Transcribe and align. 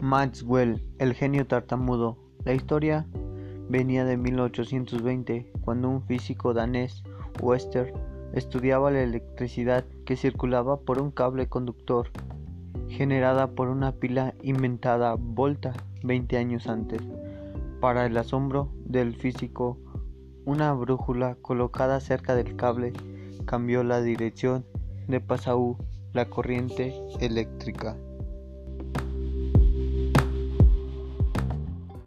Maxwell, 0.00 0.82
el 0.98 1.14
genio 1.14 1.46
tartamudo. 1.46 2.18
La 2.44 2.52
historia 2.52 3.06
venía 3.68 4.04
de 4.04 4.16
1820, 4.16 5.50
cuando 5.62 5.88
un 5.88 6.02
físico 6.02 6.52
danés, 6.52 7.02
Wester, 7.40 7.92
estudiaba 8.32 8.90
la 8.90 9.02
electricidad 9.02 9.84
que 10.04 10.16
circulaba 10.16 10.80
por 10.80 11.00
un 11.00 11.10
cable 11.10 11.48
conductor, 11.48 12.10
generada 12.88 13.48
por 13.52 13.68
una 13.68 13.92
pila 13.92 14.34
inventada 14.42 15.16
Volta 15.18 15.72
20 16.02 16.36
años 16.36 16.68
antes. 16.68 17.00
Para 17.80 18.06
el 18.06 18.16
asombro 18.16 18.70
del 18.84 19.16
físico, 19.16 19.78
una 20.44 20.72
brújula 20.74 21.36
colocada 21.36 22.00
cerca 22.00 22.34
del 22.34 22.54
cable 22.56 22.92
cambió 23.46 23.82
la 23.82 24.00
dirección 24.02 24.64
de 25.08 25.20
Passau 25.20 25.78
la 26.12 26.28
corriente 26.28 26.94
eléctrica. 27.20 27.96